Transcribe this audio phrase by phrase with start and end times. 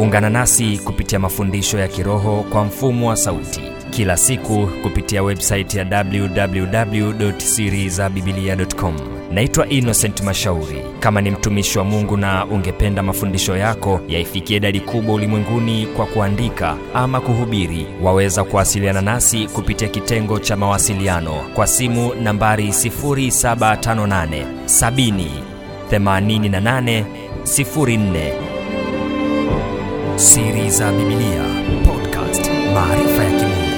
[0.00, 3.60] ungana nasi kupitia mafundisho ya kiroho kwa mfumo wa sauti.
[3.90, 6.64] Kila siku kupitia websaiti ya www
[7.00, 8.94] www.sirizabibilia.com
[9.32, 10.82] naitwa innocent mashauri.
[11.00, 16.76] Kama ni mtumishi wa mungu na ungependa mafundisho yako yaifikie idadi kubwa ulimwenguni kwa kuandika
[16.94, 25.24] ama kuhubiri waweza kuwasiliana nasi kupitia kitengo cha mawasiliano kwa simu nambari 758 70
[25.92, 27.04] 88
[27.44, 28.49] 04
[30.20, 31.42] siri za bibilia
[31.86, 33.70] podcast maarifa ya kimungu.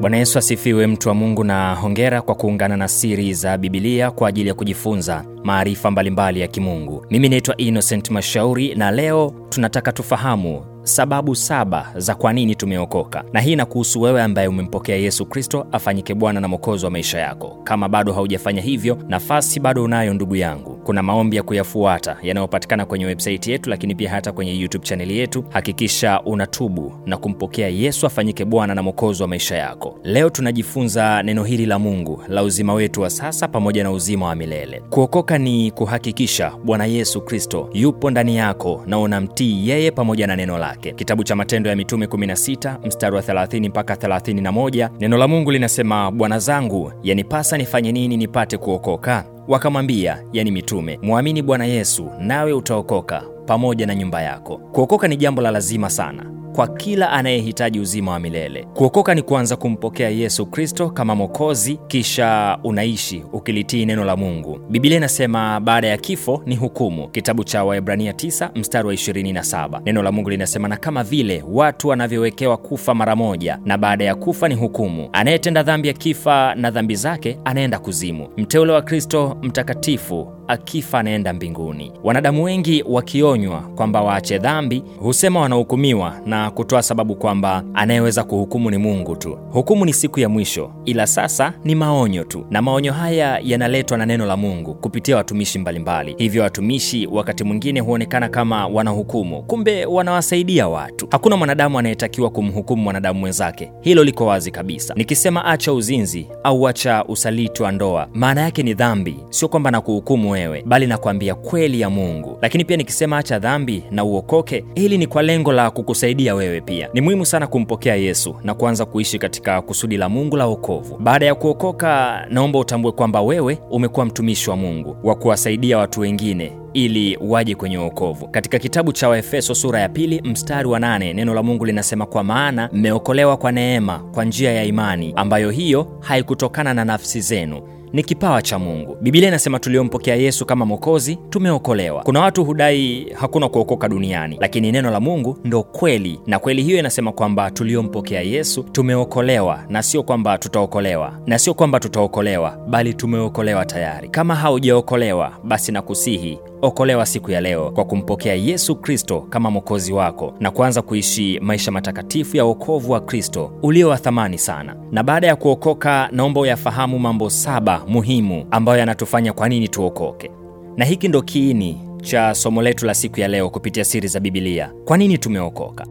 [0.00, 4.28] Bwana yesu asifiwe mtu wa mungu na hongera kwa kuungana na siri za bibilia kwa
[4.28, 7.06] ajili ya kujifunza maarifa mbalimbali ya kimungu.
[7.10, 13.24] Mimi naitwa innocent mashauri na leo tunataka tufahamu sababu saba za kwa nini tumeokoka.
[13.32, 17.58] Na hii inakuhusu wewe ambaye umempokea yesu kristo afanyike bwana na mwokozi wa maisha yako.
[17.64, 20.70] Kama bado haujafanya hivyo nafasi bado unayo ndugu yangu.
[20.84, 25.44] Kuna maombi ya kuyafuata yanayopatikana kwenye websaiti yetu lakini pia hata kwenye youtube chaneli yetu.
[25.50, 29.98] Hakikisha unatubu na kumpokea yesu afanyike bwana na mwokozi wa maisha yako.
[30.04, 34.34] Leo tunajifunza neno hili la mungu la uzima wetu wa sasa pamoja na uzima wa
[34.34, 34.82] milele.
[34.90, 40.58] Kuokoka ni kuhakikisha bwana yesu kristo yupo ndani yako na unamtii yeye pamoja na neno
[40.58, 45.50] lake kitabu cha matendo ya mitume 16 mstari wa 30 mpaka 31 neno la mungu
[45.50, 49.24] linasema bwana zangu yanipasa nifanye nini nipate kuokoka?
[49.48, 54.58] Wakamwambia yani mitume mwamini bwana yesu nawe utaokoka pamoja na nyumba yako.
[54.58, 58.66] Kuokoka ni jambo la lazima sana kwa kila anayehitaji uzima wa milele.
[58.74, 64.58] Kuokoka ni kuanza kumpokea yesu kristo kama mokozi kisha unaishi ukilitii neno la mungu.
[64.70, 67.08] Biblia inasema baada ya kifo ni hukumu.
[67.08, 71.88] Kitabu cha waebrania 9 mstari wa 27 neno la mungu linasema na kama vile watu
[71.88, 75.08] wanavyowekewa kufa mara moja na baada ya kufa ni hukumu.
[75.12, 78.28] Anayetenda dhambi akifa na dhambi zake anaenda kuzimu.
[78.36, 81.92] Mteule wa kristo mtakatifu akifa anaenda mbinguni.
[82.04, 88.78] Wanadamu wengi wakionywa kwamba waache dhambi husema wanahukumiwa na kutoa sababu kwamba anayeweza kuhukumu ni
[88.78, 89.38] mungu tu.
[89.50, 92.46] Hukumu ni siku ya mwisho ila sasa ni maonyo tu.
[92.50, 96.14] Na maonyo haya yanaletwa na neno la mungu kupitia watumishi mbalimbali.
[96.18, 101.06] Hivyo watumishi wakati mwingine huonekana kama wanahukumu kumbe wanawasaidia watu.
[101.10, 103.72] Hakuna mwanadamu anayetakiwa kumhukumu mwanadamu mwenzake.
[103.80, 104.94] Hilo liko wazi kabisa.
[104.96, 110.30] Nikisema acha uzinzi au acha usaliti wa ndoa maana yake ni dhambi sio kwamba nakuhukumu
[110.48, 112.38] wewe bali nakwambia kweli ya mungu.
[112.42, 116.88] Lakini pia nikisema acha dhambi na uokoke hili ni kwa lengo la kukusaidia wewe pia.
[116.94, 121.26] Ni muhimu sana kumpokea yesu na kuanza kuishi katika kusudi la mungu la okovu baada
[121.26, 127.18] ya kuokoka naomba utambue kwamba wewe umekuwa mtumishi wa mungu wa kuwasaidia watu wengine ili
[127.20, 131.42] waje kwenye uokovu katika kitabu cha waefeso sura ya pili mstari wa nane neno la
[131.42, 136.84] mungu linasema kwa maana mmeokolewa kwa neema kwa njia ya imani ambayo hiyo haikutokana na
[136.84, 137.62] nafsi zenu
[137.92, 138.96] ni kipawa cha mungu.
[139.00, 142.02] Bibilia inasema tuliompokea yesu kama mokozi tumeokolewa.
[142.02, 146.20] Kuna watu hudai hakuna kuokoka duniani lakini neno la mungu ndo kweli.
[146.26, 151.80] Na kweli hiyo inasema kwamba tuliompokea yesu tumeokolewa na sio kwamba tutaokolewa na sio kwamba
[151.80, 154.08] tutaokolewa bali tumeokolewa tayari.
[154.08, 160.34] Kama haujaokolewa basi nakusihi okolewa siku ya leo kwa kumpokea yesu kristo kama mwokozi wako
[160.40, 164.76] na kuanza kuishi maisha matakatifu ya uokovu wa kristo ulio wa thamani sana.
[164.92, 170.30] Na baada ya kuokoka naomba uyafahamu mambo saba muhimu ambayo yanatufanya kwa nini tuokoke.
[170.76, 174.72] Na hiki ndo kiini cha somo letu la siku ya leo kupitia siri za bibilia
[174.84, 175.86] kwa nini tumeokoka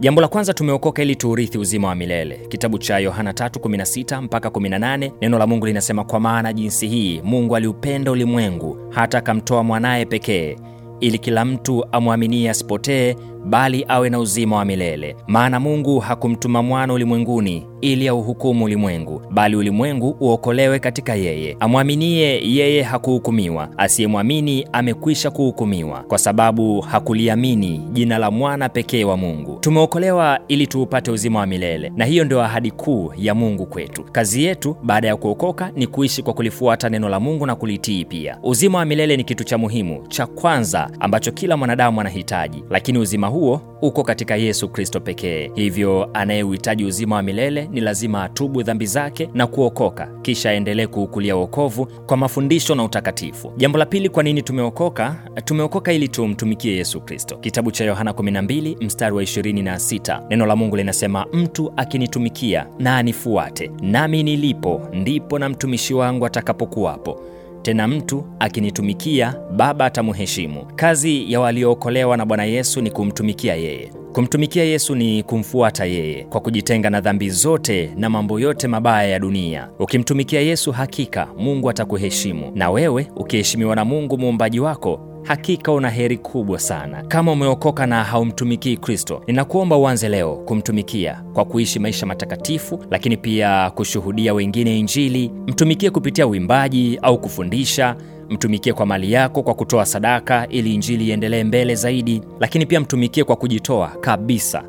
[0.00, 2.40] jambo la kwanza tumeokoka ili tuurithi uzima wa milele.
[2.48, 7.56] Kitabu cha yohana 316 mpaka 18 neno la mungu linasema kwa maana jinsi hii mungu
[7.56, 10.56] aliupenda ulimwengu hata akamtoa mwanaye pekee
[11.00, 15.16] ili kila mtu amwaminie asipotee bali awe na uzima wa milele.
[15.26, 21.56] Maana mungu hakumtuma mwana ulimwenguni ili auhukumu ulimwengu bali ulimwengu uokolewe katika yeye.
[21.60, 23.68] Amwaminie yeye hakuhukumiwa.
[23.78, 29.58] Asiyemwamini amekwisha kuhukumiwa kwa sababu hakuliamini jina la mwana pekee wa mungu.
[29.60, 34.04] Tumeokolewa ili tuupate uzima wa milele na hiyo ndio ahadi kuu ya mungu kwetu.
[34.12, 38.38] Kazi yetu baada ya kuokoka ni kuishi kwa kulifuata neno la mungu na kulitii pia.
[38.42, 43.26] Uzima wa milele ni kitu cha muhimu cha kwanza ambacho kila mwanadamu anahitaji lakini uzima
[43.34, 45.50] huo uko katika yesu kristo pekee.
[45.54, 51.36] Hivyo anayeuhitaji uzima wa milele ni lazima atubu dhambi zake na kuokoka kisha aendelee kuukulia
[51.36, 53.52] uokovu kwa mafundisho na utakatifu.
[53.56, 55.16] Jambo la pili kwa nini tumeokoka?
[55.44, 57.36] Tumeokoka ili tumtumikie yesu kristo.
[57.36, 63.70] Kitabu cha yohana 12 mstari wa 26 neno la mungu linasema mtu akinitumikia na anifuate
[63.82, 67.20] nami nilipo ndipo na mtumishi wangu atakapokuwapo
[67.64, 73.90] tena mtu akinitumikia baba atamheshimu kazi ya waliookolewa na bwana yesu ni kumtumikia yeye.
[74.12, 79.18] Kumtumikia yesu ni kumfuata yeye kwa kujitenga na dhambi zote na mambo yote mabaya ya
[79.18, 79.68] dunia.
[79.78, 82.52] Ukimtumikia yesu hakika mungu atakuheshimu.
[82.54, 87.02] Na wewe ukiheshimiwa na mungu muumbaji wako hakika una heri kubwa sana.
[87.02, 93.70] Kama umeokoka na haumtumikii Kristo, ninakuomba uanze leo kumtumikia kwa kuishi maisha matakatifu, lakini pia
[93.70, 95.30] kushuhudia wengine Injili.
[95.46, 97.96] Mtumikie kupitia uimbaji au kufundisha
[98.30, 103.24] mtumikie kwa mali yako kwa kutoa sadaka ili injili iendelee mbele zaidi, lakini pia mtumikie
[103.24, 104.64] kwa kujitoa kabisa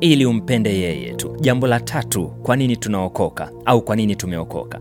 [0.00, 1.36] ili umpende yeye tu.
[1.40, 4.80] Jambo la tatu, kwa nini tunaokoka au kwa nini tumeokoka?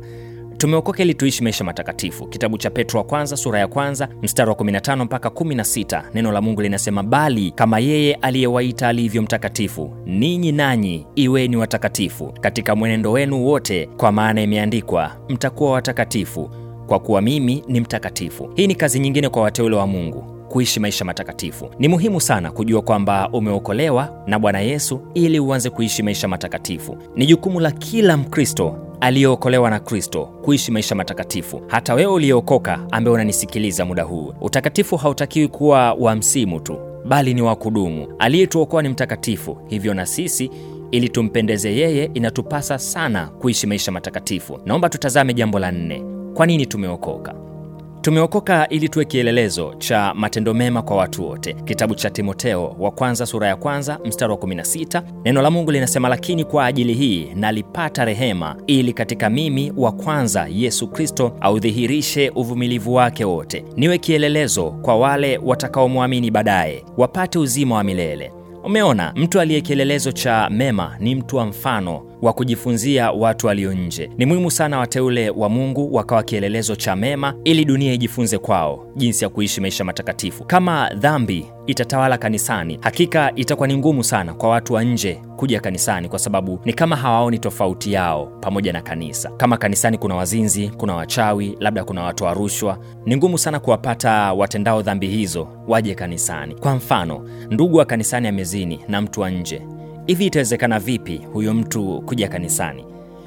[0.59, 2.27] Tumeokoka ili tuishi maisha matakatifu.
[2.27, 6.41] Kitabu cha Petro wa kwanza sura ya kwanza mstari wa 15 mpaka 16, neno la
[6.41, 13.45] Mungu linasema, bali kama yeye aliyewaita alivyo mtakatifu, ninyi nanyi iweni watakatifu katika mwenendo wenu
[13.45, 16.49] wote, kwa maana imeandikwa, mtakuwa watakatifu
[16.87, 18.49] kwa kuwa mimi ni mtakatifu.
[18.55, 21.69] Hii ni kazi nyingine kwa wateule wa Mungu kuishi maisha matakatifu.
[21.79, 26.97] Ni muhimu sana kujua kwamba umeokolewa na Bwana Yesu ili uanze kuishi maisha matakatifu.
[27.15, 31.61] Ni jukumu la kila Mkristo aliyeokolewa na Kristo kuishi maisha matakatifu.
[31.67, 37.41] Hata wewe uliyeokoka ambaye unanisikiliza muda huu, utakatifu hautakiwi kuwa wa msimu tu, bali ni
[37.41, 38.07] wa kudumu.
[38.19, 40.51] Aliyetuokoa ni mtakatifu, hivyo na sisi
[40.91, 44.59] ili tumpendeze yeye, inatupasa sana kuishi maisha matakatifu.
[44.65, 46.03] Naomba tutazame jambo la nne.
[46.33, 47.33] Kwa nini tumeokoka?
[48.01, 51.53] Tumeokoka ili tuwe kielelezo cha matendo mema kwa watu wote.
[51.53, 56.09] Kitabu cha Timoteo wa kwanza sura ya kwanza mstari wa 16, neno la Mungu linasema,
[56.09, 62.93] lakini kwa ajili hii nalipata rehema, ili katika mimi wa kwanza Yesu Kristo audhihirishe uvumilivu
[62.93, 68.31] wake wote, niwe kielelezo kwa wale watakaomwamini baadaye, wapate uzima wa milele.
[68.63, 74.09] Umeona, mtu aliye kielelezo cha mema ni mtu wa mfano wa kujifunzia watu walio nje.
[74.17, 79.23] Ni muhimu sana wateule wa Mungu wakawa kielelezo cha mema, ili dunia ijifunze kwao jinsi
[79.23, 80.45] ya kuishi maisha matakatifu.
[80.45, 86.09] Kama dhambi itatawala kanisani, hakika itakuwa ni ngumu sana kwa watu wa nje kuja kanisani,
[86.09, 89.29] kwa sababu ni kama hawaoni tofauti yao pamoja na kanisa.
[89.37, 94.33] Kama kanisani kuna wazinzi, kuna wachawi, labda kuna watu wa rushwa, ni ngumu sana kuwapata
[94.33, 96.55] watendao dhambi hizo waje kanisani.
[96.55, 99.61] Kwa mfano, ndugu wa kanisani amezini na mtu wa nje
[100.09, 102.85] Hivi itawezekana vipi huyo mtu kuja kanisani?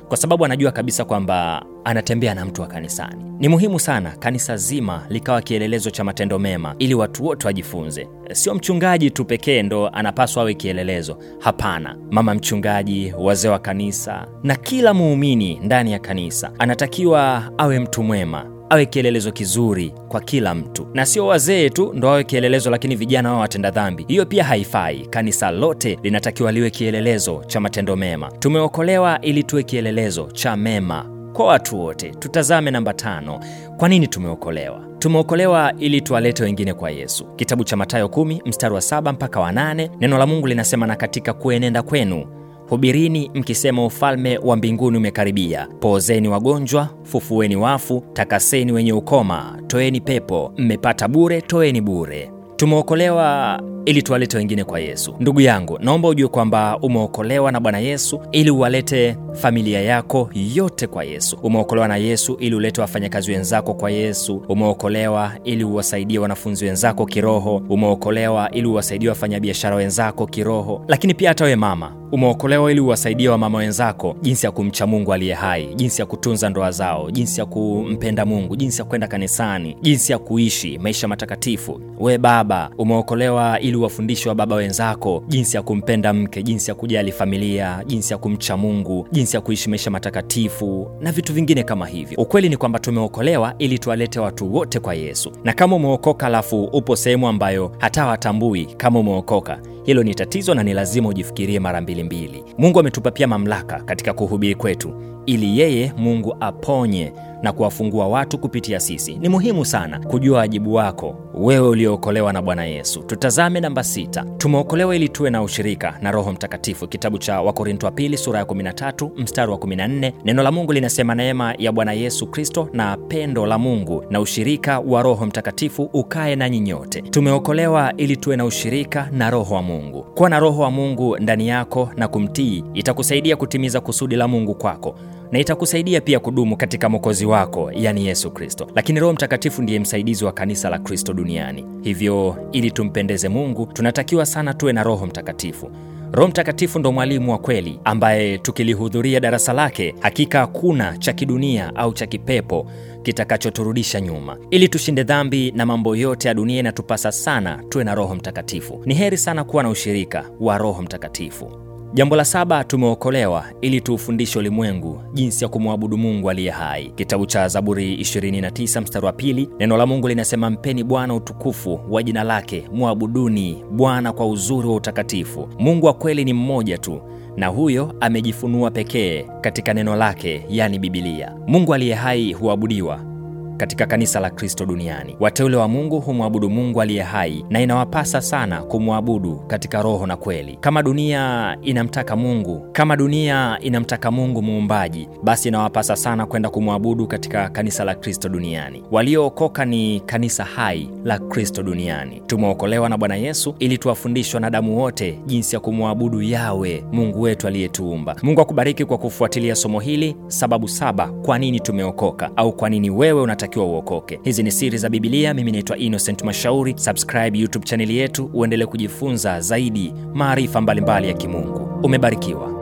[0.09, 3.25] Kwa sababu anajua kabisa kwamba anatembea na mtu wa kanisani.
[3.39, 8.09] Ni muhimu sana kanisa zima likawa kielelezo cha matendo mema, ili watu wote wajifunze.
[8.33, 11.19] Sio mchungaji tu pekee ndo anapaswa awe kielelezo.
[11.39, 18.03] Hapana, mama mchungaji, wazee wa kanisa na kila muumini ndani ya kanisa anatakiwa awe mtu
[18.03, 22.97] mwema awe kielelezo kizuri kwa kila mtu, na sio wazee tu ndo awe kielelezo, lakini
[22.97, 25.07] vijana wao watenda dhambi, hiyo pia haifai.
[25.11, 28.31] Kanisa lote linatakiwa liwe kielelezo cha matendo mema.
[28.39, 32.11] Tumeokolewa ili tuwe kielelezo cha mema kwa watu wote.
[32.11, 33.41] Tutazame namba tano.
[33.77, 34.81] Kwa nini tumeokolewa?
[34.99, 37.25] Tumeokolewa ili tuwalete wengine kwa Yesu.
[37.37, 40.97] Kitabu cha Mathayo 10 mstari wa 7 mpaka wa 8, neno la Mungu linasema, na
[40.97, 42.27] katika kuenenda kwenu
[42.73, 45.69] hubirini mkisema, ufalme wa mbinguni umekaribia.
[45.81, 50.53] Poozeni wagonjwa, fufueni wafu, takaseni wenye ukoma, toeni pepo.
[50.59, 52.31] Mmepata bure, toeni bure.
[52.57, 55.15] Tumeokolewa ili tuwalete wengine kwa Yesu.
[55.21, 61.05] Ndugu yangu, naomba ujue kwamba umeokolewa na Bwana Yesu ili uwalete familia yako yote kwa
[61.05, 61.39] Yesu.
[61.43, 64.43] Umeokolewa na Yesu ili ulete wafanyakazi wenzako kwa Yesu.
[64.49, 67.63] Umeokolewa ili uwasaidie wanafunzi wenzako kiroho.
[67.69, 70.85] Umeokolewa ili uwasaidie wafanyabiashara wenzako kiroho.
[70.89, 75.35] Lakini pia hata wewe mama, umeokolewa ili uwasaidie wamama wenzako jinsi ya kumcha Mungu aliye
[75.35, 80.13] hai, jinsi ya kutunza ndoa zao, jinsi ya kumpenda Mungu, jinsi ya kwenda kanisani, jinsi
[80.13, 81.81] ya kuishi maisha matakatifu.
[82.01, 87.13] We baba, umeokolewa ili uwafundishe wa baba wenzako jinsi ya kumpenda mke, jinsi ya kujali
[87.13, 92.19] familia, jinsi ya kumcha Mungu, jinsi ya kuishi maisha matakatifu na vitu vingine kama hivyo.
[92.21, 96.97] Ukweli ni kwamba tumeokolewa ili tuwalete watu wote kwa Yesu, na kama umeokoka alafu upo
[96.97, 102.03] sehemu ambayo hata watambui kama umeokoka, hilo ni tatizo na ni lazima ujifikirie mara mbili
[102.03, 102.45] mbili.
[102.59, 104.93] Mungu ametupa pia mamlaka katika kuhubiri kwetu
[105.27, 109.15] ili yeye Mungu aponye na kuwafungua watu kupitia sisi.
[109.15, 113.03] Ni muhimu sana kujua wajibu wako wewe uliookolewa na Bwana Yesu.
[113.03, 114.25] Tutazame namba sita.
[114.39, 116.89] Tumeokolewa ili tuwe na ushirika na Roho Mtakatifu.
[116.89, 121.15] Kitabu cha Wakorinto wa pili sura ya 13 mstari wa 14, neno la Mungu linasema,
[121.15, 126.37] neema ya Bwana Yesu Kristo na pendo la Mungu na ushirika wa Roho Mtakatifu ukae
[126.37, 127.03] nanyi nyote.
[127.03, 130.03] Tumeokolewa ili tuwe na ushirika na Roho wa Mungu.
[130.03, 134.95] Kuwa na Roho wa Mungu ndani yako na kumtii itakusaidia kutimiza kusudi la Mungu kwako
[135.33, 138.67] na itakusaidia pia kudumu katika mwokozi wako, yani Yesu Kristo.
[138.75, 141.65] Lakini Roho Mtakatifu ndiye msaidizi wa kanisa la Kristo duniani.
[141.83, 145.71] Hivyo ili tumpendeze Mungu, tunatakiwa sana tuwe na Roho Mtakatifu.
[146.13, 151.93] Roho Mtakatifu ndo mwalimu wa kweli ambaye tukilihudhuria darasa lake, hakika hakuna cha kidunia au
[151.93, 152.67] cha kipepo
[153.03, 154.37] kitakachoturudisha nyuma.
[154.51, 158.83] Ili tushinde dhambi na mambo yote ya dunia, inatupasa sana tuwe na Roho Mtakatifu.
[158.87, 161.72] Ni heri sana kuwa na ushirika wa Roho Mtakatifu.
[161.95, 166.93] Jambo la saba, tumeokolewa ili tuufundishe ulimwengu jinsi ya kumwabudu Mungu aliye hai.
[166.95, 172.03] Kitabu cha Zaburi 29 mstari wa pili, neno la Mungu linasema mpeni Bwana utukufu wa
[172.03, 175.49] jina lake, mwabuduni Bwana kwa uzuri wa utakatifu.
[175.59, 177.01] Mungu wa kweli ni mmoja tu
[177.37, 181.33] na huyo amejifunua pekee katika neno lake, yani Bibilia.
[181.47, 183.12] Mungu aliye hai huabudiwa
[183.57, 185.17] katika kanisa la Kristo duniani.
[185.21, 190.57] Wateule wa Mungu humwabudu Mungu aliye hai na inawapasa sana kumwabudu katika roho na kweli.
[190.61, 197.49] Kama dunia inamtaka Mungu, kama dunia inamtaka Mungu muumbaji, basi inawapasa sana kwenda kumwabudu katika
[197.49, 198.83] kanisa la Kristo duniani.
[198.91, 202.23] Waliookoka ni kanisa hai la Kristo duniani.
[202.27, 208.17] Tumeokolewa na Bwana Yesu ili tuwafundishwe wanadamu wote jinsi ya kumwabudu Yawe, Mungu wetu aliyetuumba.
[208.23, 213.21] Mungu akubariki kwa kufuatilia somo hili, sababu saba kwa nini tumeokoka au kwa nini wewe
[213.53, 214.21] unatakiwa uokoke.
[214.25, 215.35] Hizi ni siri za Bibilia.
[215.35, 216.75] Mimi naitwa Innocent Mashauri.
[216.79, 221.81] Subscribe YouTube chaneli yetu uendelee kujifunza zaidi maarifa mbalimbali ya kimungu.
[221.83, 222.53] Umebarikiwa.